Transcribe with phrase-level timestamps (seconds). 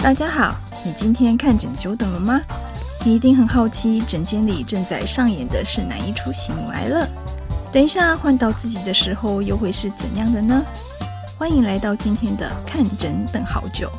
[0.00, 0.54] 大家好，
[0.84, 2.40] 你今天看诊久等了吗？
[3.04, 7.06] 你一定很好奇，诊间里正在上演的是哪一出喜怒哀乐？
[7.72, 10.62] 等一下换到自己的时候，又会是怎样的呢？
[11.38, 13.90] 欢迎来到今天的看诊等好久。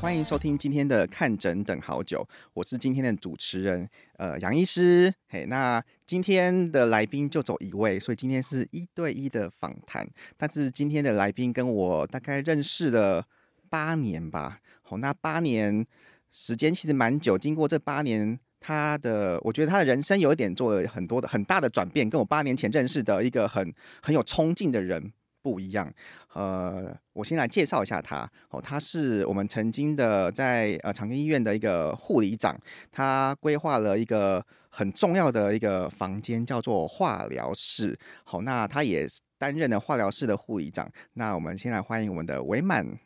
[0.00, 2.24] 欢迎收听今天的看诊等好久，
[2.54, 5.12] 我是今天的主持人，呃，杨医师。
[5.28, 10.08] 嘿，那今天的来宾就走一位，所以今天是一对一的访谈。
[10.36, 13.24] 但是今天的来宾跟我大概认识了
[13.68, 15.84] 八年吧，好，那八年
[16.30, 17.36] 时间其实蛮久。
[17.36, 25.12] 经过这八年，他的我觉得他的人生有一点做了很多的很大的转变，跟我八年前认识的一个很很有冲劲的人。
[25.40, 25.92] 不一样，
[26.34, 32.58] 呃，我先来介绍一下他哦，他是我们曾经的在呃长庚医院的一个护理长，
[32.90, 37.98] 他规划了一个很重要的一个房间，叫做化疗室。
[38.24, 39.06] 好，那他也
[39.38, 40.90] 担任了化疗室的护理长。
[41.14, 42.98] 那我们先来欢迎我们的维满。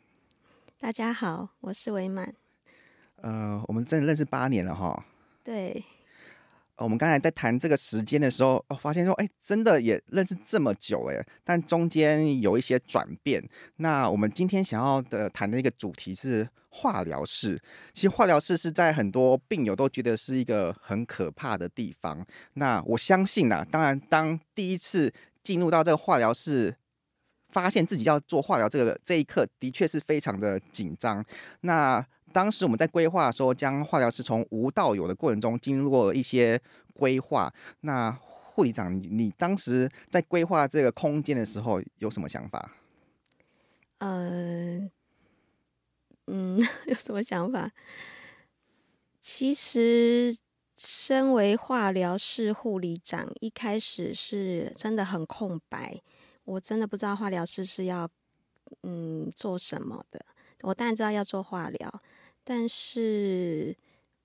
[0.79, 2.33] 大家好，我是维满。
[3.21, 5.05] 呃，我们真的认识八年了哈。
[5.43, 5.83] 对。
[6.77, 13.43] 我们刚才在谈这个时间的时候，哦，发现说，哎，真的也认识这么久了，但中间有一些转变。
[13.77, 17.61] 那我们今天想要的谈的一个主题是化疗室。
[17.93, 22.25] 其实化疗室是在很多病友都觉得是一个很可怕的地方。
[22.53, 25.13] 那我相信呐，当然，当第一次
[25.43, 26.75] 进入到这个化疗室，
[27.49, 31.23] 发现自己要做化疗这个这一刻，的确是非常的紧张。
[31.61, 36.59] 那当时我们在规划说，将化疗室从无到有的过程中，经过一些
[36.93, 37.53] 规划。
[37.81, 42.71] 那护理长，你你当时在规划这个空间的时候有什么想法？
[43.99, 44.79] 呃，
[46.27, 47.71] 嗯， 有什么想法？
[49.21, 50.35] 其实，
[50.77, 56.01] 身为化疗室护理长，一开始是真的很空白，
[56.43, 58.09] 我真的不知道化疗室是要
[58.81, 60.25] 嗯做什么的。
[60.61, 62.01] 我当然知道要做化疗。
[62.45, 63.73] 但是，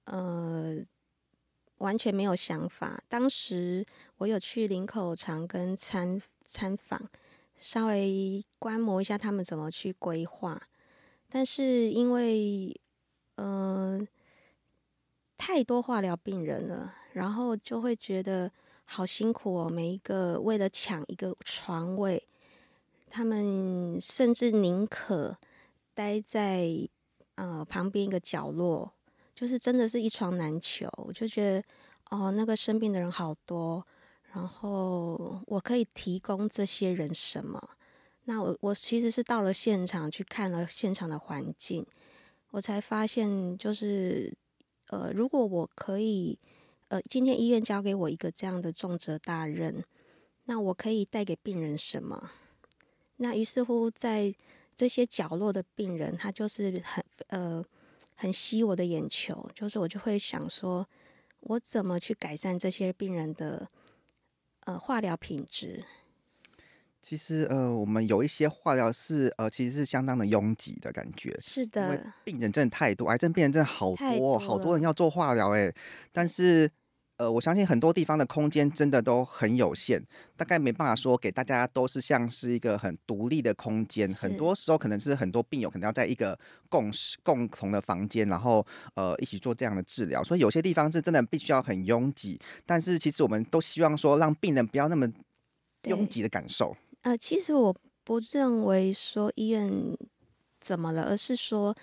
[0.04, 0.76] 呃，
[1.78, 3.00] 完全没有想法。
[3.08, 7.08] 当时我有去林口长庚参参访，
[7.56, 10.60] 稍微观摩一下他们怎么去规划。
[11.28, 12.74] 但是因为，
[13.36, 14.04] 呃，
[15.36, 18.50] 太多化疗病人了，然后就会觉得
[18.84, 19.70] 好辛苦哦。
[19.70, 22.26] 每一个为了抢一个床位，
[23.08, 25.38] 他们甚至宁可
[25.94, 26.88] 待在。
[27.38, 28.92] 呃，旁边一个角落，
[29.32, 30.90] 就是真的是一床难求。
[30.96, 31.62] 我就觉得，
[32.10, 33.86] 哦，那个生病的人好多，
[34.32, 37.70] 然后我可以提供这些人什么？
[38.24, 41.86] 那我我其实是到了现场去看了现场的环境，
[42.50, 44.36] 我才发现，就是
[44.88, 46.36] 呃，如果我可以，
[46.88, 49.84] 呃，今天医院交给我一个这样的重责大任，
[50.46, 52.32] 那我可以带给病人什么？
[53.18, 54.34] 那于是乎在。
[54.78, 57.64] 这些角落的病人，他就是很呃
[58.14, 60.86] 很吸我的眼球，就是我就会想说，
[61.40, 63.68] 我怎么去改善这些病人的
[64.66, 65.82] 呃化疗品质？
[67.02, 71.36] 其实呃，我们有一些化疗是呃，其实是相当的拥挤的感觉。
[71.42, 75.74] 是的，病人真的太多，癌症病人真的好多，好多人要做化疗哎，
[76.12, 76.70] 但是。
[77.18, 80.00] 呃，我相信很多地方的空间真的都很有限，
[80.36, 84.08] 大概没办法说给大家都是像是一个很独立的空间。
[84.14, 88.64] 很多时候可能是很多病友可能要在一个共识共同的房间，然后
[88.94, 90.22] 呃一起做这样的治疗。
[90.22, 95.12] 所以有些地方是真的必须要很拥挤，但是其实我们都希望说让病人不要那么
[95.88, 96.76] 拥挤的感受。
[97.02, 97.74] 呃，其实我
[98.04, 99.68] 不认为说医院
[100.60, 101.76] 怎么了，而是说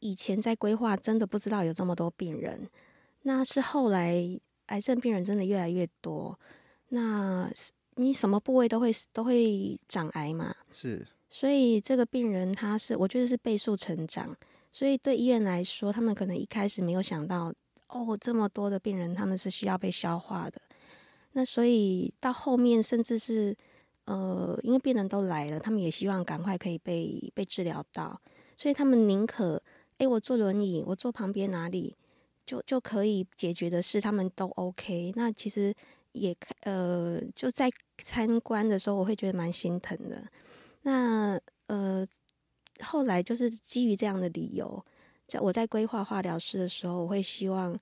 [0.00, 2.68] 以前在规划真的不知道有这么多病人，
[3.22, 4.40] 那是后来。
[4.66, 6.38] 癌症病人真的越来越多，
[6.88, 7.50] 那
[7.96, 10.54] 你什么部位都会都会长癌嘛？
[10.70, 14.36] 是，所以这个病人他是我觉得是倍速成长，
[14.72, 17.52] 所以对医院来说，他们可能一开始没有想到，
[17.88, 20.60] 哦，这么多的病人他们是需要被消化的，
[21.32, 23.56] 那所以到后面甚至是
[24.04, 28.20] 呃，因为病人都来了，他们也希望赶快可以被被治疗到，
[28.56, 29.62] 所以他们宁可，
[29.98, 31.96] 哎，我坐轮椅，我坐旁边哪里？
[32.46, 35.12] 就就可以解决的事，他们都 OK。
[35.16, 35.74] 那其实
[36.12, 40.24] 也呃，就在参观的时候，我会觉得蛮心疼的。
[40.82, 42.06] 那呃，
[42.80, 44.84] 后来就是基于这样的理由，
[45.26, 47.76] 在我在规划化疗室的时候，我会希望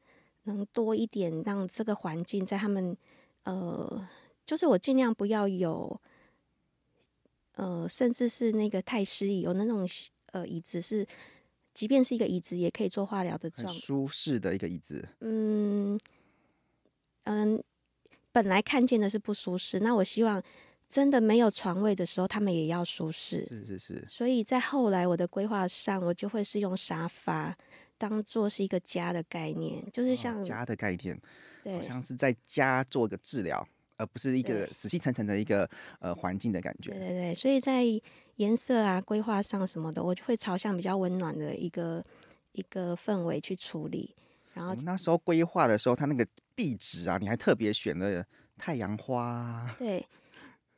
[0.44, 2.96] 能多一点让这个环境在他们
[3.42, 4.08] 呃，
[4.46, 6.00] 就是我尽量不要有
[7.56, 9.86] 呃，甚至是那个太师椅，有那种
[10.32, 11.06] 呃椅子是。
[11.74, 15.06] 即便是一个椅子，也可以做化疗的状态，舒适的一个椅子。
[15.20, 15.98] 嗯
[17.24, 17.62] 嗯，
[18.32, 20.42] 本来看见的是不舒适，那我希望
[20.88, 23.44] 真的没有床位的时候，他们也要舒适。
[23.46, 24.06] 是是是。
[24.08, 27.56] 所以在后来我的规划上，我就会是用沙发
[27.98, 31.20] 当做是一个家的概念，就是像、哦、家的概念，
[31.62, 33.66] 对，好像是在家做个治疗，
[34.04, 35.68] 而不是一个死气沉沉的一个
[35.98, 36.90] 呃环境的感觉。
[36.90, 37.82] 对对对，所以在
[38.36, 42.04] 颜色啊、规划上什么的，我就会朝向比较温暖的一个
[42.52, 44.14] 一个氛围去处理。
[44.52, 48.24] 然后那时候规划的时候，它那个壁纸啊，你还特别选了
[48.56, 49.74] 太阳花。
[49.78, 50.06] 对，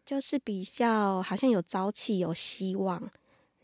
[0.05, 3.11] 就是比较好像有朝气、有希望，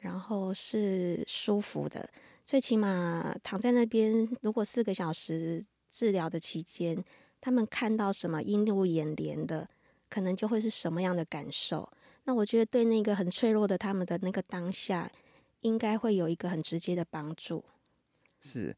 [0.00, 2.08] 然后是舒服的。
[2.44, 7.02] 最起码躺在那边，如果四个小时治疗的期间，
[7.42, 9.68] 他们看到什么映入眼帘的，
[10.08, 11.90] 可能就会是什么样的感受。
[12.24, 15.10] 那我觉得对那个很脆弱的他们的那个当下，
[15.60, 17.64] 应该会有一个很直接的帮助。
[18.40, 18.74] 是。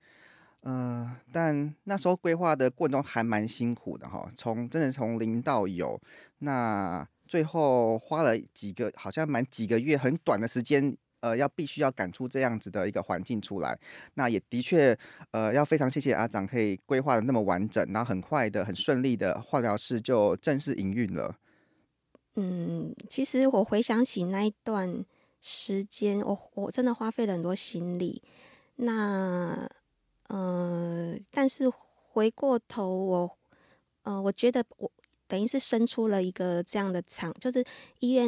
[0.66, 6.00] 嗯、呃，但那时候规划的过程中还蛮辛苦的哈，从真的从零到有，
[6.38, 13.78] 那最后花了几个好像蛮几个月很短的时间，呃，要必须要赶出这样子的一个环境出来，
[14.14, 14.96] 那也的确，
[15.30, 21.36] 呃，要非常谢谢阿长可以规划的那么完整，然后很快的很顺利的化疗室就正式营运了。
[22.36, 25.04] 嗯，其实我回想起那一段
[25.40, 28.22] 时间，我我真的花费了很多心力，
[28.76, 29.66] 那。
[30.28, 33.38] 呃，但是回过头我，我
[34.04, 34.90] 呃，我觉得我
[35.28, 37.62] 等于是生出了一个这样的场，就是
[38.00, 38.26] 医院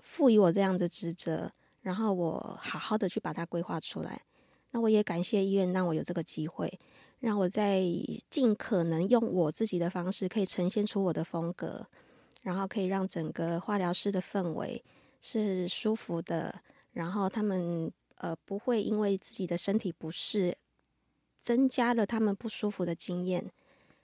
[0.00, 4.22] 赋予我这样的职责，然后我好好的去把它规划出来。
[4.70, 6.80] 那我也感谢医院让我有这个机会，
[7.18, 7.82] 让我在
[8.30, 11.86] 尽可能用我自己的方式，可以呈现出我的风格，
[12.40, 14.82] 然后可以让整个化疗室的氛围
[15.20, 16.62] 是舒服的，
[16.92, 20.56] 然后他们呃不会因为自己的身体不适。
[21.42, 23.50] 增加了他们不舒服的经验，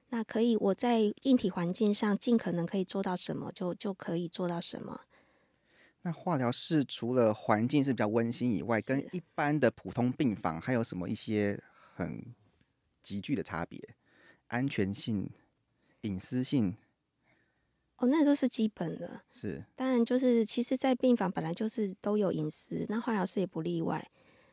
[0.08, 5.02] 那可以我在硬体环境上尽可能可以做到什么，就就可以做到什么。
[6.02, 11.62] 那化疗室除了环境是比较温馨以外，跟一般的普通病房还有什么一些
[11.94, 12.34] 很
[13.02, 13.80] 急剧的差别？
[14.46, 15.30] 安全性、
[16.02, 16.76] 隐私性？
[17.96, 19.22] 哦，那都是基本的。
[19.30, 24.10] 是，当然就是其实，在病房本来就是都有隐私，那化疗室也不例外。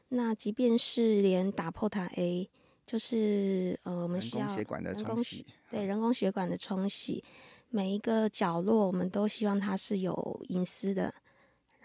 [0.10, 2.50] 那即便是连打破它 A。
[2.88, 7.24] 就是呃，我们需要人工血管的冲洗，对，人工血管的冲洗，
[7.72, 11.12] 每一个角落我们都希望它是有隐私的，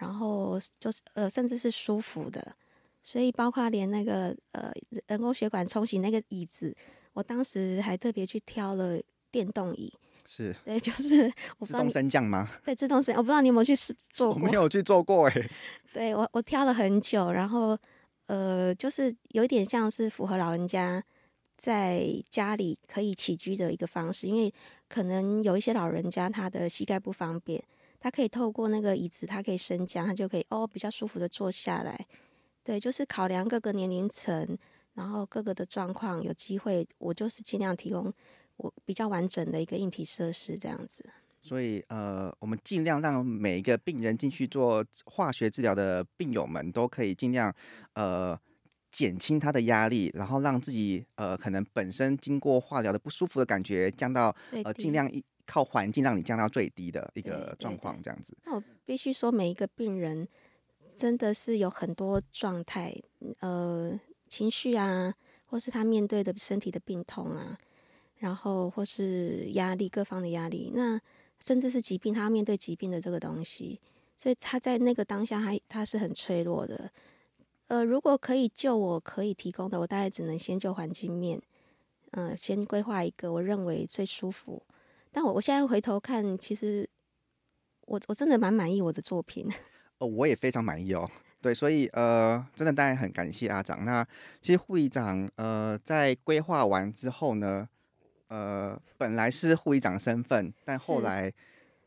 [0.01, 2.57] 然后就是呃，甚至是舒服的。
[3.03, 4.73] 所以包括连那个呃
[5.07, 6.75] 人工血管冲洗那个椅子，
[7.13, 8.99] 我当时还特别去挑了
[9.31, 9.93] 电动椅。
[10.27, 12.49] 是，对，就是我自动升降吗？
[12.65, 14.35] 对，自动升降，我不知道你有没有去试坐过？
[14.35, 15.51] 我没有去做过哎。
[15.93, 17.79] 对我，我挑了很久，然后。
[18.27, 21.03] 呃，就是有一点像是符合老人家
[21.57, 24.55] 在家里可以起居的一个方式，因为
[24.89, 27.61] 可能有一些老人家他的膝盖不方便，
[28.01, 32.07] 他可以透过那个椅子，它可以升降，他就可以哦比较舒服的坐下来。
[32.65, 34.57] 对，就是考量各个年龄层，
[34.95, 38.13] 然后各个的状况，有机会我就是尽量提供
[38.57, 41.05] 我比较完整的一个硬体设施这样子。
[41.43, 47.55] 所以，呃，我们尽量让每一个病人进去做化学治疗的病友们都可以尽量，
[47.95, 48.39] 呃，
[48.93, 58.37] 减轻他的压力，然后让自己，呃，可能本身经过化疗的不舒服的感觉降到，呃，尽量一靠环境让你降到最低的一个状况，这样子。
[58.45, 60.29] 那我必须说，每一个病人
[60.95, 62.95] 真的是有很多状态，
[63.41, 65.13] 呃，情绪啊，
[65.47, 67.59] 或是他面对的身体的病痛啊，
[68.19, 71.01] 然后或是压力，各方的压力，那。
[71.43, 73.81] 甚至是疾病，他要面对疾病的这个东西，
[74.19, 76.93] 所以他在那个当下他，他他是很脆弱的。
[77.69, 81.41] 呃，如果可以救我可以提供的，我大概只能先救环境面，
[82.11, 84.63] 嗯、呃，先规划一个我认为最舒服。
[85.13, 86.89] 但我我现在回头看，其实
[87.87, 89.49] 我我真的蛮满意我的作品。
[89.99, 91.11] 哦，我也非常满意哦。
[91.43, 93.85] 对，所以呃，真的当然很感谢阿长。
[93.85, 94.07] 那
[94.41, 97.69] 其实护理长呃，在规划完之后呢，
[98.29, 101.33] 呃，本来是护理长身份，但后来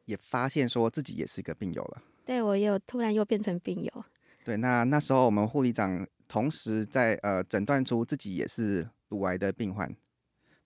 [0.05, 2.01] 也发现说自己也是个病友了。
[2.25, 4.05] 对，我也有突然又变成病友。
[4.43, 9.95] 对，那那时候我们护理长同时在呃诊断出自己也是乳癌的病患，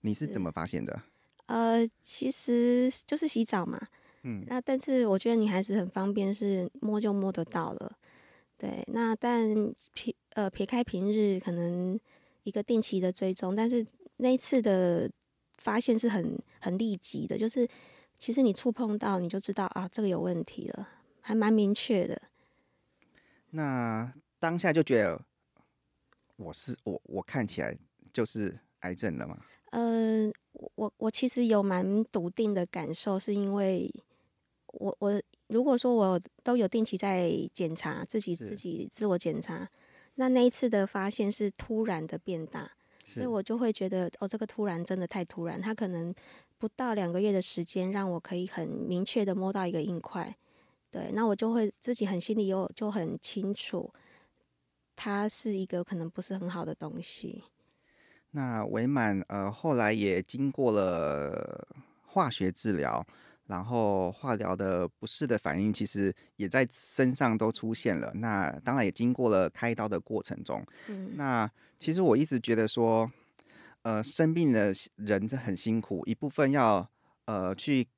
[0.00, 1.02] 你是怎么发现的？
[1.48, 3.78] 呃，其实就是洗澡嘛。
[4.22, 4.44] 嗯。
[4.46, 7.98] 那但是我觉得女孩子很方便，是摸就摸得到了。
[8.56, 12.00] 对，那但撇呃撇开平日可能
[12.44, 13.84] 一个定期的追踪，但是
[14.16, 15.10] 那一次的。
[15.60, 17.68] 发现是很很立即的，就是
[18.16, 20.88] 其实你触碰到你就知道啊，这个有问题了，
[21.20, 22.22] 还蛮明确的。
[23.50, 25.20] 那当下就觉得
[26.36, 27.76] 我是我我看起来
[28.12, 29.36] 就是癌症了吗？
[29.72, 30.32] 嗯、呃，
[30.74, 33.90] 我我其实有蛮笃定的感受，是因为
[34.66, 39.68] 我我如果说我都有定期在检查自己，自己自我检查，
[40.16, 42.72] 那那一次的发现是突然的变大，
[43.06, 46.14] 所以我就会觉得哦，这个突然真的太突然，它可能
[46.58, 50.36] 不到两个月的时间，让我可以很明确的摸到一个硬块，
[50.90, 53.92] 对，那我就会自己很心里有就很清楚，
[54.96, 57.44] 它是一个可能不是很好的东西。
[58.38, 61.66] 那伪满呃后来也经过了
[62.06, 63.04] 化学治疗。
[63.48, 68.12] 然后化疗的不适的反应，其实也在身上都出现了。
[68.16, 70.62] 那当然也经过了开刀的过程中。
[70.88, 73.10] 嗯，那其实我一直觉得说，
[73.84, 76.86] 呃，生病的人是很辛苦，一部分要
[77.24, 77.88] 呃去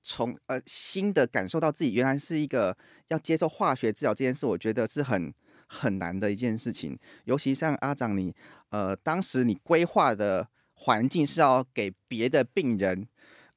[0.00, 2.74] 从呃新的感受到自己原来是一个
[3.08, 5.30] 要接受化学治疗这件事，我觉得是很
[5.66, 6.98] 很难的一件事情。
[7.24, 8.34] 尤其像阿长你，
[8.70, 13.08] 呃，当时你规划的环境是要给别的病人。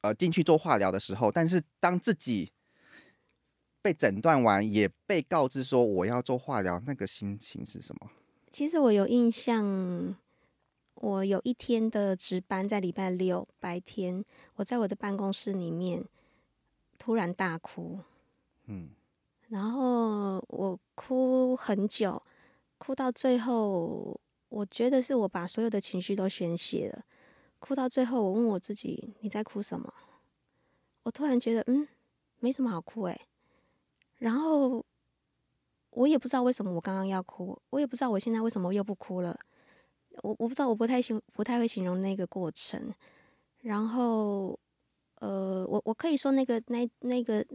[0.03, 2.51] 呃，进去做化疗的时候，但是当自己
[3.83, 8.09] 被诊断完，也被告知说我要做化疗，那个心情是什么？
[8.49, 10.15] 其实我有印象，
[10.95, 14.25] 我有一天的值班在礼拜六白天，
[14.55, 16.03] 我在我的办公室里面
[16.97, 17.99] 突然大哭，
[18.65, 18.89] 嗯，
[19.49, 22.23] 然后我哭很久，
[22.79, 24.19] 哭到最后，
[24.51, 27.05] 我觉得是我把所有的情绪都宣泄了。
[27.58, 29.93] 哭到最后，我问我自己：“你在哭什么？”
[31.03, 31.88] 我突然觉得，嗯，
[32.39, 33.22] 没什么好哭诶。
[34.17, 34.84] 然后
[35.91, 39.39] 我也不知道为什么我刚刚要哭，我也不知道我现在为什么又不哭了。
[40.24, 42.93] 我我不知道，我不太形不太会形容那个过程。
[43.62, 44.60] 然后，
[45.20, 47.46] 呃，我我可以说那个那那个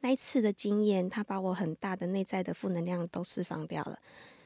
[0.00, 3.98] 那一次的经验，它把我很大的内在的负能量都释放掉了。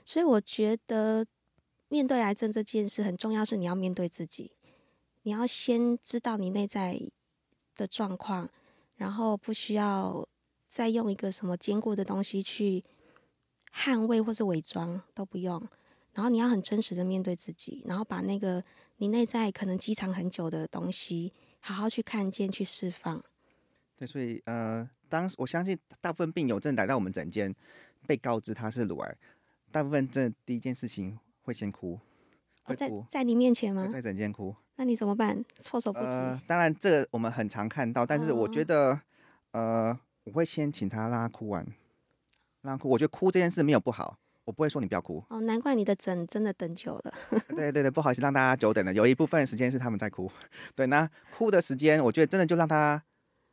[0.05, 1.27] 所以我觉得
[1.89, 4.53] 面对癌症这件事很重要，是你要面对自己。
[5.23, 7.01] 你要先知道你内在
[7.75, 8.49] 的状况，
[8.97, 10.27] 然后不需要
[10.69, 12.85] 再用一个什么坚固的东西去
[13.75, 15.69] 捍卫或是伪装，都不用。
[16.15, 18.65] 然后你要很真实的面对自己，然后把那个
[18.97, 23.23] 你内在可能积藏很久的东西，好好去看见、去释放。
[23.97, 27.55] 对，所以呃，当我相信大部分病友正来到我们诊间，
[28.07, 29.17] 被告知他是乳癌，
[29.71, 31.19] 大部分这第一件事情
[31.49, 31.99] 会先哭。
[32.63, 33.89] 会哭，在在你面前吗？
[33.89, 34.55] 在整间哭。
[34.77, 35.43] 那你怎么办？
[35.59, 36.07] 措手不及。
[36.07, 38.93] 呃，当然，这个我们很常看到，但是我觉得，
[39.53, 41.67] 哦、呃，我会先请他让他哭完，
[42.61, 42.91] 让他哭。
[42.91, 45.25] 我觉得哭这件事没有不好，我不会说你不要哭。
[45.31, 47.15] 哦，难怪你的诊真的等久了。
[47.57, 48.93] 对对对，不好意思让大家久等了。
[48.93, 50.31] 有一部分时间是他们在哭。
[50.75, 53.03] 对，那哭的时间，我觉得真的就让他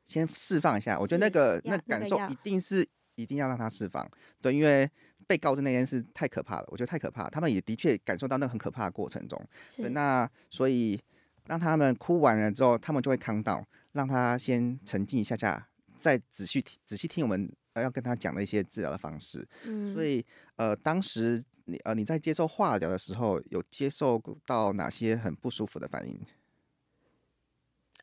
[0.04, 1.00] 先释放一下。
[1.00, 2.86] 我觉得那个那感受一定是
[3.16, 4.06] 一定要让他释放。
[4.42, 4.92] 对，因为。
[5.27, 7.29] 被告知那件事太可怕了，我觉得太可怕了。
[7.29, 9.41] 他们也的确感受到那个很可怕的过程中。
[9.70, 9.89] 是。
[9.89, 11.01] 那所以
[11.48, 13.63] 让他们哭完了之后，他们就会 calm down，
[13.94, 15.67] 让他先沉静一下下，
[15.98, 19.48] 再仔细仔细听我们要跟他讲的一些治疗的方式。
[19.65, 19.94] 嗯。
[19.94, 20.25] 所以
[20.58, 26.20] 呃，当时你呃你在接受化疗的时候，有接受到哪些很不舒服的反应？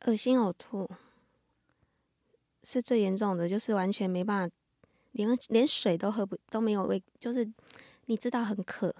[0.05, 0.89] 恶心呕吐
[2.63, 4.55] 是最严重的，就是完全没办法。
[5.13, 7.51] 连连水都喝不都没有，喂，就是
[8.05, 8.93] 你知道很渴，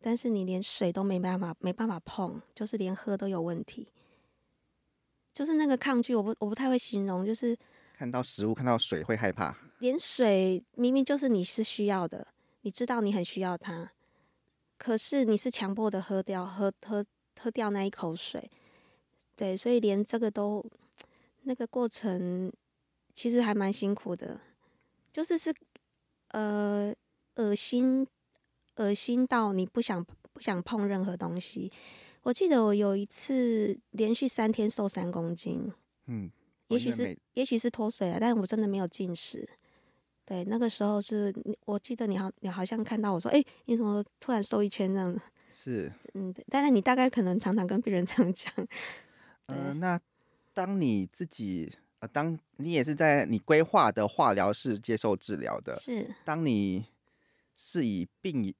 [0.00, 3.88] 但是你连水都没办法没办法碰，就是连喝都有问题，
[5.32, 7.56] 就是那个抗拒，我不我不太会形容，就是
[7.94, 12.28] 看到食物看到水会害怕，连水明明就是你是需要的，
[12.60, 13.90] 你知道你很需要它，
[14.76, 17.04] 可是你是强迫的喝掉喝喝
[17.40, 18.50] 喝掉那一口水，
[19.34, 20.64] 对，所以连这个都
[21.42, 22.52] 那个过程
[23.14, 24.38] 其实还蛮辛苦的。
[25.18, 25.52] 就是是，
[26.28, 26.94] 呃，
[27.34, 28.06] 恶心，
[28.76, 31.72] 恶心到你不想不想碰任何东西。
[32.22, 35.72] 我记得我有一次连续三天瘦三公斤，
[36.06, 36.30] 嗯，
[36.68, 39.44] 也许是也许是脱水了，但是我真的没有进食。
[40.24, 41.34] 对，那个时候是，
[41.66, 45.20] 我记得你好，你好像看到我说，哎、欸，你怎么突然瘦一圈这样子？
[45.52, 48.54] 是，嗯，但是你大概可能常常跟病人这样讲。
[49.46, 50.00] 呃，那
[50.54, 51.72] 当你自己。
[52.00, 56.86] 呃，当你也是在你规划的化疗室接受治疗的，是当你
[57.56, 58.54] 是以病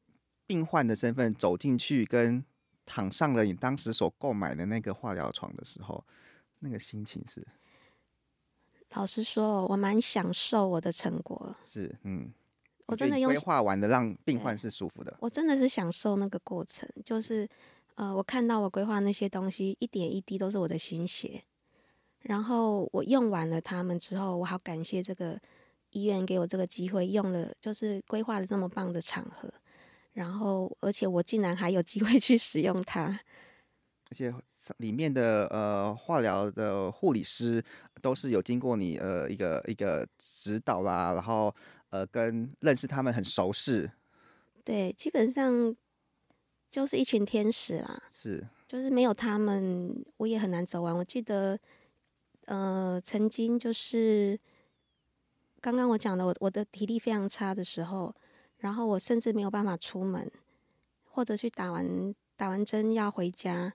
[0.47, 2.45] 病患的身份走进去，跟
[2.85, 6.05] 躺上了你当时所购买的那个化疗床的时候，
[6.61, 7.47] 那个心情是？
[8.95, 11.55] 老实说，我蛮享受我的成果。
[11.63, 12.33] 是，嗯，
[12.87, 15.15] 我真的用规划完的让病患是舒服的。
[15.21, 17.47] 我真的是享受那个过程，就是
[17.97, 21.45] 呃，我看到我规划那些东西一点一滴都是我的心血。
[22.21, 25.41] 然后我用完了他们之后，我好感谢这个
[25.91, 29.53] 医院给我这个机会，用了就是规划了这么棒的场合，
[30.13, 33.21] 然后而且我竟然还有机会去使用它，
[34.11, 34.35] 而且
[34.79, 37.63] 里面的呃化疗的护理师
[38.03, 41.55] 都是有经过你呃一个一个指导啦，然后
[41.91, 43.91] 呃跟认识他们很熟识。
[44.65, 45.75] 对，基本上
[46.71, 48.03] 就是一群天使啦。
[48.11, 50.95] 是，就是没有他们，我也很难走完。
[50.95, 51.59] 我记得，
[52.49, 54.41] 呃，曾经就是
[55.61, 58.15] 刚刚我讲的，我我的体力非常差的时候，
[58.57, 60.31] 然后我甚至没有办法出门，
[61.05, 63.75] 或者去打完打完针要回家。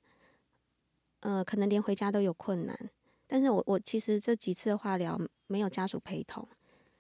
[1.20, 2.90] 呃，可能连回家都有困难，
[3.28, 6.46] 但是我我其实这几次化疗没有家属陪同，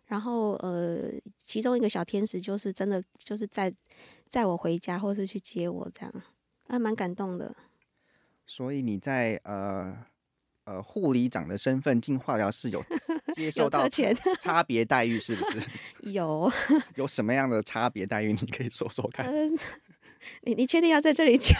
[0.05, 1.11] 然后呃，
[1.43, 3.73] 其中一个小天使就是真的就是在
[4.29, 6.13] 载我回家，或是去接我这样，
[6.69, 7.55] 还蛮感动的。
[8.45, 10.05] 所以你在呃
[10.65, 12.83] 呃护理长的身份进化疗室有
[13.33, 13.87] 接 受到
[14.39, 15.61] 差别待遇是不是？
[16.11, 16.51] 有
[16.95, 18.33] 有什么样的差别待遇？
[18.33, 19.25] 你可以说说看。
[19.25, 19.33] 呃
[20.43, 21.53] 你你确定要在这里讲？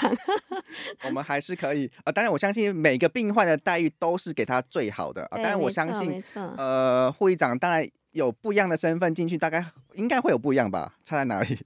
[1.03, 2.13] 我们还是可以啊、呃。
[2.13, 5.35] 当然，我相信每个病患的待遇都是给他最好的啊。
[5.35, 6.23] 当然，我相信，
[6.55, 10.95] 呃，护理长当然有不一样的身份进去，大概应该会有不一样吧？
[11.03, 11.59] 差在哪里？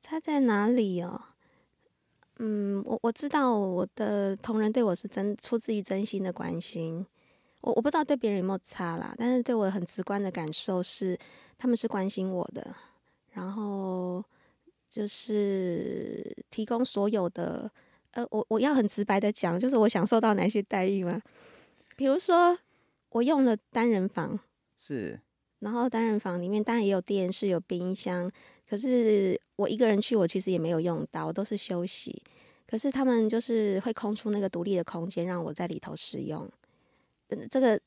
[0.00, 1.20] 差在哪里哦？
[2.38, 7.06] 嗯，我我知道我的同仁对我是真出自于真心的关心。
[7.60, 11.18] 我我不知道对别人有没有差啦，但是对我很直观的感受是，
[11.58, 12.74] 他们是关心我的，
[13.32, 14.24] 然后。
[14.88, 17.70] 就是提供所有的，
[18.12, 21.20] 呃，我我要很直白的讲，就是我享受到哪些待遇吗？
[21.96, 22.56] 比如说，
[23.10, 24.38] 我用了单人房，
[24.78, 25.20] 是，
[25.58, 28.30] 然后单人房里面当然也有电视、有冰箱，
[28.68, 32.22] 可是我一个人去，我其实也没有用到，我都是休息。
[32.66, 36.50] 可是他们就是会空出那个独立的空间，让我在里头使用。
[37.50, 37.80] 这个，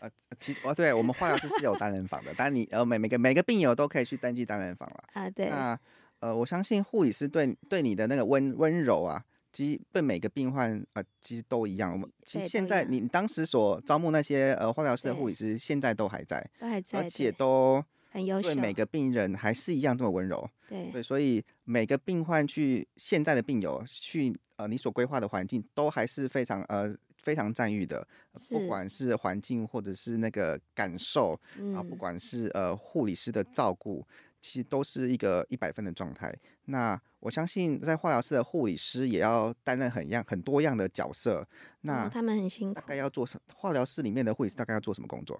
[0.00, 5.50] 呃，其实哦，对我们化疗室是有单人房的，但你呃每每个每个病友都可以去登记单人房了啊，对。
[5.50, 5.78] 那
[6.20, 9.22] 呃，我相信护理师对对你的那个温温柔啊，
[9.52, 11.92] 其实对每个病患啊、呃，其实都一样。
[11.92, 20.48] 我们其实现在你当时所招募那些呃化疗师的护理师，现在都还在，都还在，而且都很优秀，对每个病人还是一样这么温柔。
[20.68, 28.06] 对对，所以每个病患去现在的病友去呃你所规划的环境，都还是非常呃非常赞誉的，
[28.50, 31.32] 不管是环境或者是那个感受
[31.74, 34.06] 啊、不管是呃护理师的照顾。
[34.42, 36.34] 其实都是一个一百分的状态。
[36.64, 41.46] 那我相信，在化疗室的护理师也要担任很样很多样的角色。
[41.82, 42.74] 那他们很辛苦。
[42.74, 43.54] 大概要做什么？
[43.54, 45.38] 化疗室里面的护理师大概要做什么工作？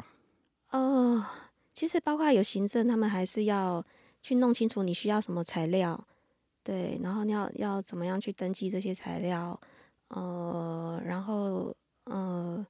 [0.73, 1.25] 哦，
[1.81, 3.83] 其实包括有行政，他们还是要
[4.21, 6.07] 去弄清楚你需要什么材料，
[6.63, 9.59] 对，然后你要要怎么样去登记这些材料，
[10.09, 12.67] 呃，然后呃，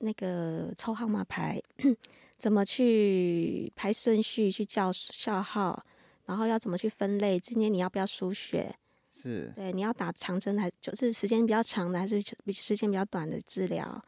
[0.00, 1.58] 那个抽号码牌。
[2.36, 5.82] 怎么去排顺序去叫校号，
[6.26, 7.40] 然后要怎么去分类？
[7.40, 8.76] 今天你要不要输血？
[9.10, 12.20] 是对，你要打长针还就是时间比较长的，还是
[12.52, 14.04] 时间比较短的治疗？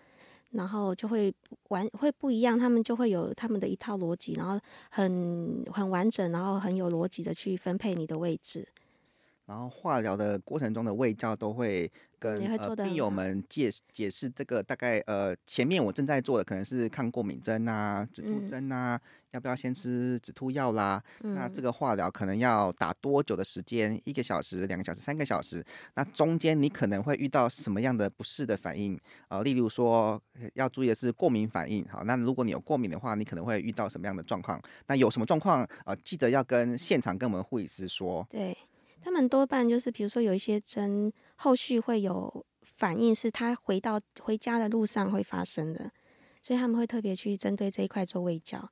[0.50, 1.35] 然后就会
[1.68, 4.59] 完会不一样，他们就会有他们的一套逻辑，然后
[4.90, 8.66] 很很完整，然后很有逻辑的去分配你的位置。
[9.46, 19.00] 然后化疗的过程中的胃教都会跟呃病友们解解释这个大概呃前面我正在做的可能是抗过敏针啊、止吐针啊，嗯、
[19.37, 21.03] 要不要先吃止吐药啦？
[21.22, 24.01] 嗯、那这个化疗可能要打多久的时间？
[24.05, 25.62] 一个小时、两个小时、三个小时？
[25.94, 28.99] 那中间你可能会遇到什么样的不适的反应？
[29.29, 30.20] 呃，例如说
[30.55, 31.87] 要注意的是过敏反应。
[31.87, 34.59] 好，那如果你有过敏的话，你可能会遇到什么样的状况？
[34.87, 35.68] 那有什么状况？
[35.85, 38.27] 呃，记得要跟现场跟我们护理师说。
[38.31, 38.57] 对。
[39.03, 45.92] 他们多半就是，比如说有一些针后续会有反应，是他回到回家的路上会发生的，
[46.42, 48.68] 所以他们会特别去针对这一块做胃教，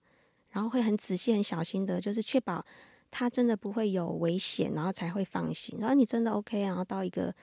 [0.54, 2.64] 然后会很仔细、很小心的，就是确保
[3.10, 5.76] 他真的不会有危险，然后才会放心。
[5.80, 7.34] 然后你真的 OK，然后到一个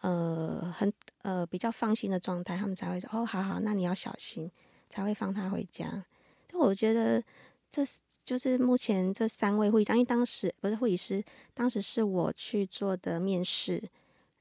[0.00, 0.90] 呃很
[1.22, 4.50] 呃比较放心的状态，他们才会说哦，好好，那你要小心，
[4.88, 6.06] 才会放他回家。
[6.48, 7.22] 就我觉得
[7.68, 7.98] 这是。
[8.22, 13.82] 就是目前这三位护理，因为当时不是护理师，当时是我去做的面试，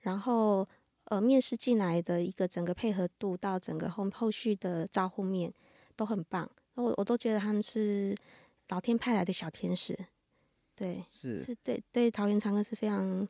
[0.02, 0.68] 然后
[1.06, 5.52] 呃，面试进来的一个整个配合度到整个后后续的招呼面
[5.96, 6.48] 都很棒，
[6.80, 8.16] 我我都觉得他们是
[8.70, 9.98] 老天派来的小天使，
[10.76, 13.28] 对，是是对对桃园长庚是非常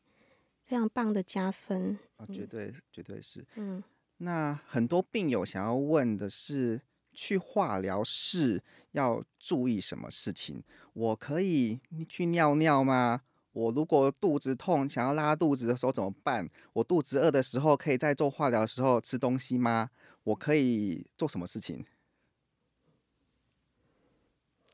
[0.64, 3.84] 非常棒的加分，啊、哦，绝对绝对是，嗯，
[4.18, 6.82] 那很多病友想要问的是。
[7.12, 10.64] 去化疗室要注意什么事情？
[10.94, 13.24] 我可以去尿尿吗？
[13.52, 16.48] 我如果肚子痛，想要拉肚子的时候怎么办？
[16.72, 19.90] 我肚子饿的时候，可以在做化疗的时候吃东西吗？
[20.24, 21.84] 我可以做什么事情？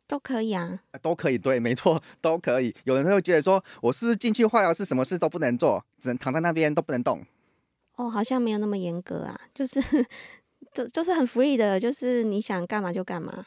[0.07, 2.75] 都可以啊，都可以，对，没错，都可以。
[2.83, 7.23] 有人会觉得说，我是不是进去化疗室，什么事都不能做，只能躺在那边都不能动？
[7.95, 9.81] 哦，好像没有那么严格啊，就是
[10.73, 13.45] 就就是很 free 的，就是你想干嘛就干嘛。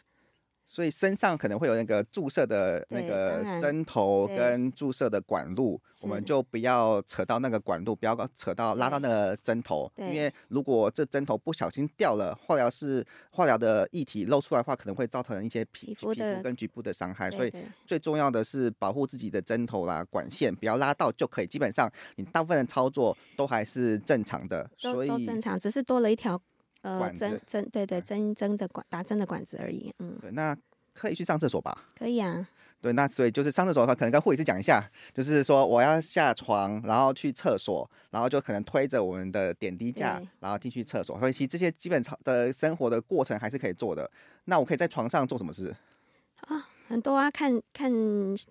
[0.70, 17.30] 所以身上可能会有那个注射的那个针头跟注射的管路，我们就不要扯到那个管路，不要扯到拉到那个针头，因为如果这针头不小心掉了，化疗是化疗的液体漏出来的话，可能会造成一些皮肤皮肤跟局部的伤害。
[17.30, 17.52] 所以
[17.86, 21.46] 最重要的是保护自己的针头啦、管线，不要拉到就可以。
[21.46, 26.38] 基本上你大部分的操作都还是正常的，所以正常，只是多了一条。
[26.82, 30.56] 呃，针针对对针针的管打针的管子而已，嗯，对，那
[30.94, 31.84] 可以去上厕所吧？
[31.98, 32.48] 可以啊，
[32.80, 41.18] 对，那所以就是上厕所的话，可能跟护理师讲一下，就是说我要下床，然后去厕所，然后就可能推着我们的点滴架，然后进去厕所。
[41.18, 44.08] 所以其实这些基本的生活的过程还是可以做的。
[44.44, 45.74] 那我可以在床上做什么事？
[46.46, 47.92] 啊，很多啊，看看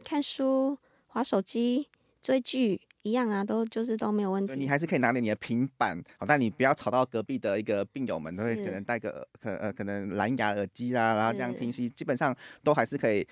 [0.04, 1.88] 看书、划手机、
[2.22, 2.82] 追剧。
[3.08, 4.54] 一样啊，都就是都没有问题。
[4.56, 13.26] 你还是可以拿着你的平板，好，但你不要吵到隔壁的一个病友们，都会可能戴个可呃可能蓝牙耳机啦，然后这样听戏，基本上都还是可以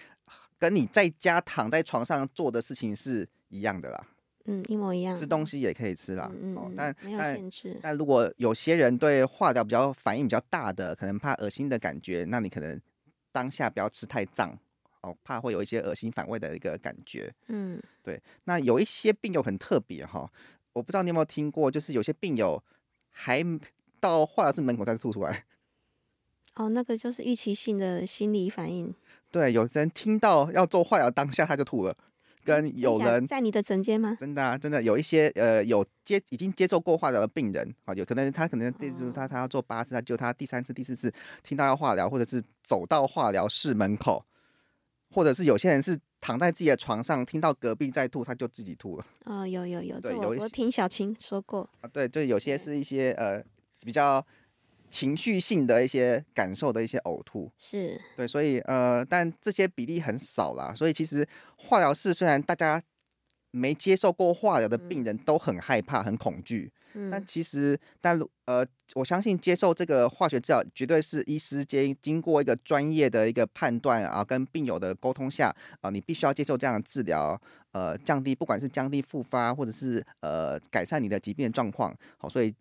[0.58, 4.08] 跟你在家躺在床上做的事情是一样的啦。
[4.46, 5.18] 嗯，一模一样。
[5.18, 7.72] 吃东西也可以吃啦，嗯，哦，但没有限制。
[7.74, 12.80] 但但如果有些人对化疗比较反应比较大的，可能怕恶心的感觉，那你可能
[13.32, 14.58] 当下不要吃太胀。
[15.06, 17.32] 哦，怕会有一些恶心反胃的一个感觉。
[17.48, 18.20] 嗯，对。
[18.46, 20.28] 那有一些病友很特别哈，
[20.74, 22.62] 我不知道你有没有听过，就是有些病友
[23.12, 23.44] 还
[24.00, 25.46] 到化疗室门口再吐出来。
[26.56, 28.96] 哦，那个就是预期性的心理反应。
[29.30, 31.96] 对，有人听到要做化疗当下他就吐了，
[32.44, 34.16] 跟有人在你的诊间吗？
[34.18, 41.14] 真的啊，真的有一些呃有接已经接受过化疗的病人啊，有可能他可能第他他要做八次，他就他第三次第四次
[41.44, 44.26] 听到要化疗，或者是走到化疗室门口。
[45.12, 49.06] 或者是有些人是躺在自己的床上，听到隔壁在吐，他就自己吐了。
[49.24, 53.44] 啊、哦，有有有，对，我有我听小青说过啊，对，就有些是一些呃
[53.82, 54.26] 比较
[54.90, 60.74] 情绪性的一些感受的一些呕吐，是对，所以呃，但这些比例很少啦。
[60.76, 62.82] 所以其实化疗室虽然大家
[63.52, 66.72] 没接受过化疗的病人都很害怕、很恐惧。
[67.12, 77.40] 但其实，但呃，我相信接受这个化学治疗，绝对是医师经经过一个专业的一个判断啊，跟病友的沟通下啊，你必须要接受这样的治疗，
[77.74, 81.94] 呃，降低不管是降低复发，或者是呃改善你的疾病状况。
[82.18, 82.54] 好，所以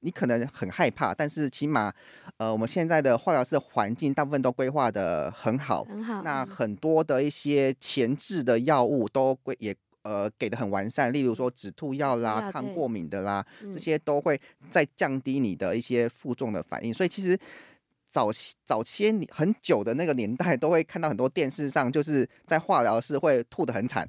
[0.00, 1.92] 你可能很害怕，但是起码
[2.36, 6.22] 呃，我们现在的化疗室的环境大部分都规划的很好，很好。
[6.22, 9.74] 那很多的一些前置的药物都规也。
[10.08, 14.40] 呃，给的很完善，例如说止吐药啦、抗过敏的啦，这些都会
[14.70, 16.94] 再降低你的一些负重的反应。
[16.94, 17.38] 所以其实
[18.08, 18.30] 早
[18.64, 24.08] 早些很久的那个年代，都会看到很多电视上就是在化疗室会吐的很惨，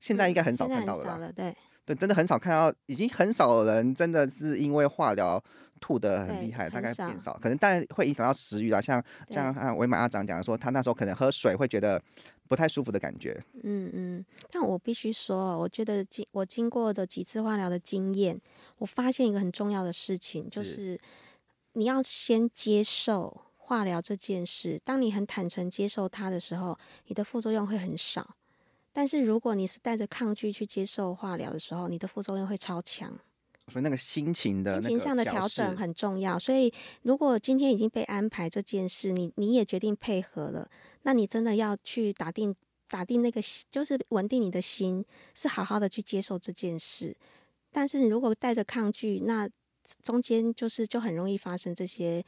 [0.00, 1.32] 现在应该很少看到了，了。
[1.32, 5.40] 对对，真的很少看到，已经很少人真的是因为化疗
[5.80, 8.80] 吐的很厉害，大概变少，可能但会影响到食欲啦。
[8.80, 12.02] 像像啊维玛阿长讲的说，他那时候可能喝水会觉得。
[12.50, 13.40] 不太舒服的感觉。
[13.62, 18.40] 嗯嗯，但我必须说，我觉得经我经过的几次化疗的经验，
[18.78, 20.98] 我发现一个很重要的事情，就是
[21.74, 24.80] 你要先接受化疗这件事。
[24.84, 28.34] 当你很坦诚接受它的时候，你的副作用会很少。
[28.92, 33.18] 但是如果你是带着抗拒去接受化疗的时候，你的副作用会超强。
[33.68, 36.36] 所以那个心情的心情上的调整很重要。
[36.36, 36.72] 所以
[37.02, 40.68] 如果今天已经被安排这件事，你你也决定配合了。
[41.02, 42.52] 那你真的要去打定
[42.88, 47.16] 打定那个心，就是稳定你的心，是好好的去接受这件事。
[47.70, 49.48] 但是你如果带着抗拒，那
[50.02, 52.24] 中间就是就很容易发生这些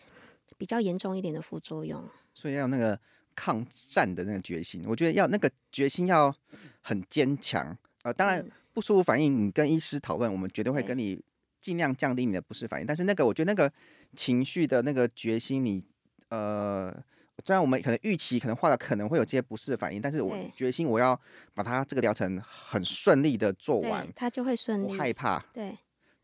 [0.57, 2.09] 比较严重一点的副作用。
[2.33, 2.98] 所以要那个
[3.35, 6.35] 抗战的那个决心，我觉得要那个决心要
[6.81, 7.77] 很坚强。
[8.03, 11.23] 呃，当然不舒服反应，你跟医师讨论，我们绝对会跟你
[11.61, 12.87] 尽量降低你的不适反应。
[12.87, 13.73] 但是那个，我觉得那个
[14.14, 15.87] 情绪的那个决心你，你
[16.29, 17.05] 呃。
[17.45, 21.18] 虽然我们可能预期可能化疗可能会有这些不适反应，但是我决心我要
[21.55, 24.92] 把它这个疗程很顺利的做完，它就会顺利。
[24.92, 25.77] 我害怕，对，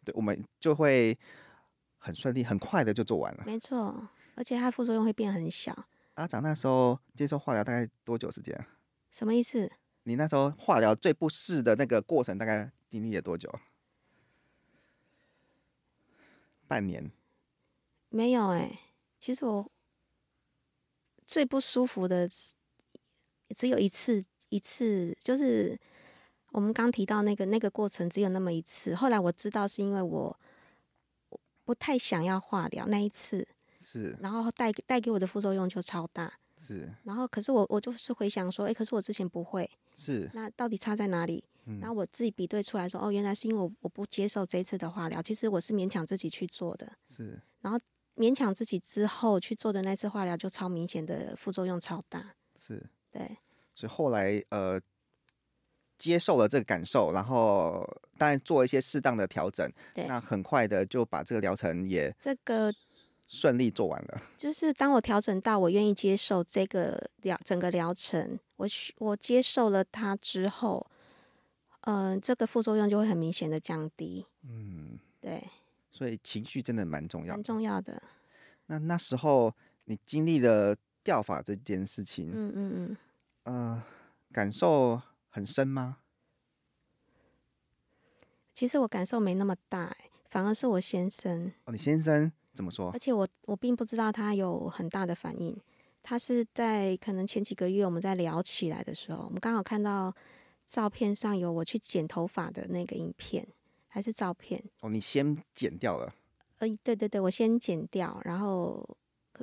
[0.05, 1.18] 对，我们就会
[1.97, 3.42] 很顺利、很快的就做完了。
[3.47, 5.88] 没错，而且它副作用会变很小。
[6.18, 8.66] 阿长那时候接受化疗大概多久时间？
[9.11, 9.70] 什么意思？
[10.02, 13.48] 你那时候化疗最不适的那个过程大概经历了多久？
[16.66, 17.11] 半年？
[18.09, 18.78] 没有哎、欸，
[19.18, 19.70] 其实我。
[21.24, 22.26] 最不舒服的
[23.54, 25.78] 只有一次，一次就是
[26.52, 28.94] 我们刚提到那个那个过程，只有那么一次。
[28.94, 30.40] 后来我知道是因为我
[31.64, 33.46] 不太想要化疗那一次，
[33.79, 36.93] 是，然后带带给我的副作用就超大，是。
[37.05, 40.31] 然后可是我我就是回想说，哎，可是我之前不会，是。
[40.35, 41.45] 那到底差在哪里？
[41.81, 46.91] 然后我自己比对出来说，哦，原来是因为我我不接受这一次的化疗，其实我是勉强自己去做的。
[47.07, 47.38] 是。
[47.61, 47.79] 然后
[48.17, 52.35] 勉强自己之后去做的那次化疗，就超明显的副作用超大。
[52.59, 52.88] 是。
[53.11, 53.37] 对。
[53.75, 54.81] 所以后来呃，
[55.99, 57.87] 接受了这个感受，然后
[58.17, 59.71] 当然做一些适当的调整。
[59.93, 60.07] 对。
[60.07, 62.73] 那很快的就把这个疗程也这个
[63.29, 64.21] 顺利做完了。
[64.37, 70.85] 就是当我调整到我愿意接受这个疗整个疗程，我我接受了它之后。
[71.83, 74.27] 嗯、呃，这个副作用就会很明显的降低。
[74.43, 75.43] 嗯，对。
[75.91, 78.03] 所以情绪真的蛮重要的，蛮重要的。
[78.67, 82.97] 那那时候你经历了掉发这件事情，嗯嗯嗯，
[83.45, 83.83] 呃，
[84.33, 85.99] 感受很深吗？
[88.53, 89.97] 其实我感受没那么大，
[90.29, 91.51] 反而是我先生。
[91.64, 92.90] 哦，你先生怎么说？
[92.90, 95.57] 而且我我并不知道他有很大的反应。
[96.03, 100.12] 他是在可能前几个月我们在聊起来的时候，我们刚好看到。
[100.71, 103.49] 照片上有我去剪头发的那个影片，
[103.87, 104.62] 还是照片？
[104.83, 106.14] 哦，你先剪掉了？
[106.59, 108.87] 呃，对对对，我先剪掉，然后，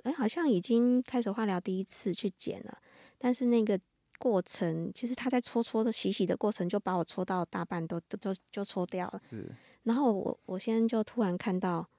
[0.03, 2.77] 哎，好像已经开始化疗第一次去剪了，
[3.17, 3.79] 但是那个
[4.19, 9.19] 过程，其实他在搓搓的洗洗的过程，就把我搓到大半都都就就搓掉了。
[9.27, 9.51] 是。
[9.81, 11.89] 然后我我先就突然看到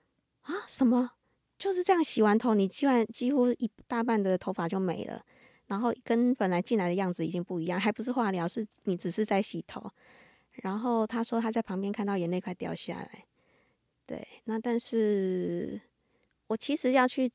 [0.46, 1.12] 啊，什么？
[1.58, 5.24] 就是这样洗完头，你居然几乎一大半的头发就没了。
[5.66, 9.90] 然后跟本来进来的样子已经不一样，还不是化疗，是你只是在洗头。
[10.62, 13.24] 然后他说他在旁边看到眼泪快掉下来。
[14.06, 15.80] 对，那但是
[16.46, 17.30] 我其实要去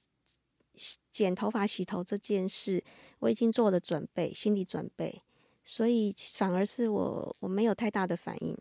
[1.11, 2.81] 剪头发、洗头这件事，
[3.19, 5.21] 我已经做了准备，心理准备，
[5.65, 8.57] 所以反而是我我没有太大的反应。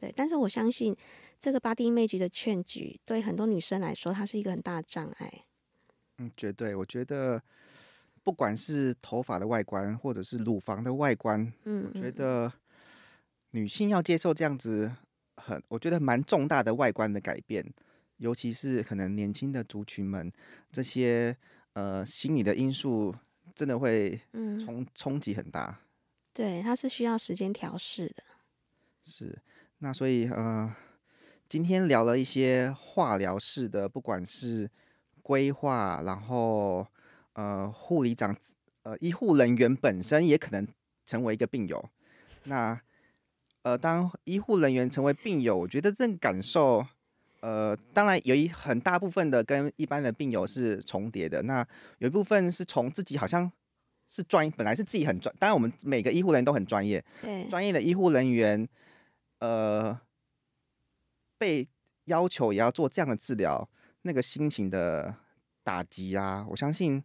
[0.00, 0.96] 对，但是我相信
[1.42, 5.44] 这个 body image 的 change 对很多女生来说，它是一个很大的障碍。
[6.18, 7.42] 嗯，绝对，我觉得
[8.22, 12.52] 不管是头发的外观，或者是乳房的外观，嗯，我觉得
[13.50, 14.94] 女性要接受这样子
[15.34, 17.68] 很，我觉得蛮重大的外观的改变，
[18.18, 20.32] 尤其是可能年轻的族群们，
[20.70, 21.36] 这些
[21.72, 23.12] 呃心理的因素
[23.52, 24.20] 真的会
[24.64, 25.80] 冲冲击很大。
[26.32, 28.22] 对，它是需要时间调试的。
[29.02, 29.36] 是，
[29.78, 30.72] 那所以呃，
[31.52, 34.70] 今天聊了一些化疗式的，不管是。
[35.20, 36.86] 规划，然后
[37.34, 38.34] 呃，护理长
[38.84, 40.66] 呃，医护人员本身也可能
[41.04, 41.90] 成为一个病友。
[42.44, 42.80] 那
[43.64, 46.84] 呃，当医护人员成为病友，我觉得这种感受，
[47.40, 51.42] 呃，当然有一很大部分的跟一般的病友是重叠的。
[51.42, 51.64] 那
[51.98, 53.52] 有一部分是从自己好像
[54.08, 58.66] 是专，本来是自己很专，当然我们每个医护人员都很专业，对，专业的医护人员，
[59.40, 60.00] 呃，
[61.42, 61.68] 被
[62.04, 63.68] 要求也要做这样的治疗。
[64.02, 65.12] 那个心情的
[65.64, 67.02] 打击啊，我相信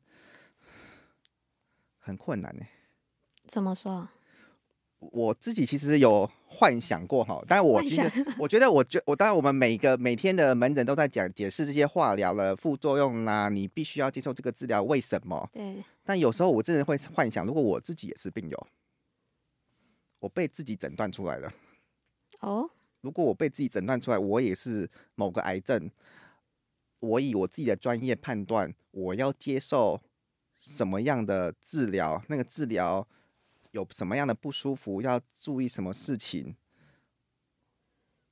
[1.98, 2.64] 很困难呢。
[3.48, 4.08] 怎么说？
[5.00, 8.02] 我自己其实有幻想过哈，但是我其实
[8.38, 15.50] 我觉得，我觉我当然我们每个每天的门诊都在讲解释这些化疗的副作用啦，你必须要接受这个治疗，为什么？
[15.54, 15.84] 对。
[16.04, 18.68] 但有时候我真的会幻想，如果我自己也是病友，
[20.20, 21.52] 我被自己诊断出来了。
[22.40, 22.70] 哦。
[23.02, 25.90] 如果我被自己诊断出来，我也是某个癌症。
[27.00, 30.02] 我以我自己的专业判断，我要接受
[30.60, 32.24] 什么样的治疗？
[32.28, 33.08] 那个治疗
[33.72, 35.02] 有什么样的不舒服？
[35.04, 36.56] 要注意什么事情？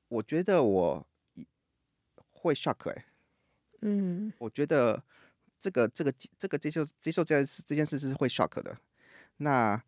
[0.07, 1.07] 我觉得我
[2.31, 3.05] 会 shock 哎、欸，
[3.81, 5.03] 嗯，我觉得
[5.59, 8.77] 这个这个这个接受接受这件事这件事是会 shock 的。
[9.37, 9.83] 那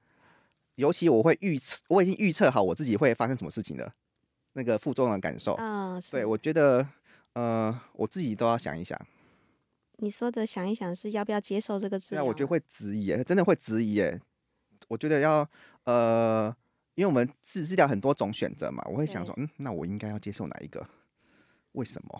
[0.76, 3.92] 尤其我会预测，我已经预测好我自己会发生什么事情的，
[4.58, 5.54] 那个副作用的感受。
[5.54, 6.86] 嗯、对，我觉得。
[7.34, 9.00] 呃，我自己都要想一想。
[9.98, 12.24] 你说的想一想是要不要接受这个治疗？
[12.24, 14.20] 对啊，我觉得会质疑，真的会质疑耶。
[14.88, 15.48] 我觉得要
[15.84, 16.52] 呃，
[16.96, 20.84] 因为我们治治疗很多种选择嘛，我会想说，嗯，那我应该要接受哪一个？
[21.74, 22.20] 为什么？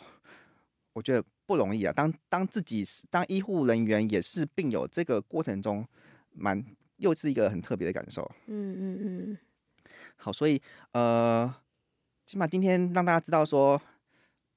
[0.94, 1.92] 我觉得不容易啊。
[1.92, 5.84] 当当自己是当医护人员也是病友，这个过程中
[6.30, 6.64] 蛮
[6.98, 8.30] 又是一个很特别的感受。
[8.46, 9.38] 嗯嗯嗯。
[10.16, 11.52] 好，所以呃，
[12.28, 13.82] 起码今天让大家知道说。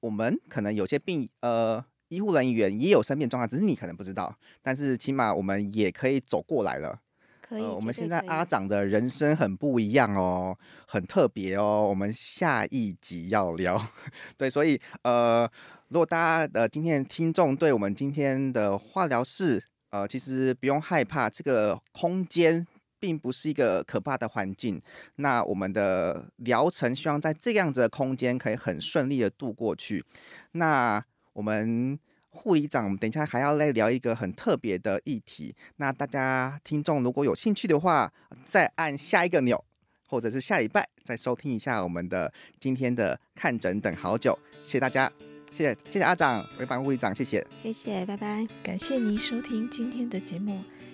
[0.01, 4.35] 我们可能有些病，呃，医护人员也有生病状况，只是你可能不知道。
[4.59, 6.99] 但是起码我们也可以走过来了。
[7.39, 7.61] 可以。
[7.61, 10.57] 呃，我们现在阿长的人生很不一样哦，
[10.87, 11.85] 很特别哦。
[11.87, 13.79] 我们下一集要聊，
[14.35, 15.47] 对，所以呃，
[15.89, 22.65] 如果大家呃今天的听众对我们今天的化疗室，呃，其实不用害怕这个空间。
[23.01, 24.81] 并不是一个可怕的环境。
[25.15, 30.05] 那我们的疗程希望在这样子的空间可以很顺利的度过去。
[30.53, 35.53] 那我们护理长，我们等一下还要来聊一个很特别的议题。
[35.77, 38.13] 那大家听众如果有兴趣的话，
[38.45, 39.61] 再按下一个钮，
[40.07, 44.37] 或者是下礼拜再收听一下我们的今天的看诊等好久。
[44.63, 45.11] 谢谢大家，
[45.51, 50.63] 谢谢谢谢阿长，维凡护理长，谢谢，谢谢，拜拜，感谢您收听今天的节目，